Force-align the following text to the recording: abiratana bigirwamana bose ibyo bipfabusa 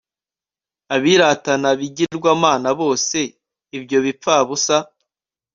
abiratana 0.95 1.69
bigirwamana 1.79 2.69
bose 2.81 3.17
ibyo 3.77 3.97
bipfabusa 4.05 4.75